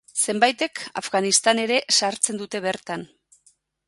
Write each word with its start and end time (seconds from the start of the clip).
Zenbaitek 0.21 0.79
Afganistan 1.01 1.61
ere 1.63 1.77
sartzen 1.97 2.39
dute 2.41 2.63
bertan. 2.65 3.05